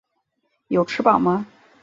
[0.69, 1.45] 有吃饱吗？